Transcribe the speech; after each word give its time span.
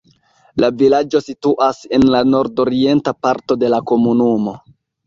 La 0.63 0.69
vilaĝo 0.79 1.21
situas 1.25 1.83
en 1.99 2.09
la 2.17 2.23
nordorienta 2.33 3.17
parto 3.23 3.61
de 3.67 3.75
la 3.77 3.83
komunumo. 3.95 4.61